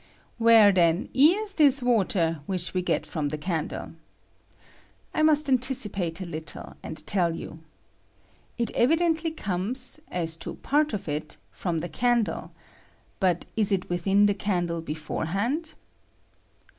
[0.39, 3.91] Where, then, is this water which we get from a candle?
[5.13, 7.59] I must anticipate a little, and tell you.
[8.57, 12.37] It evidently comes, as to part of it, from the J ■ ACTION OF POTASSIUM
[12.41, 12.55] ON WATER.
[13.15, 15.73] 77 candle, but is it withiii the candle beforehand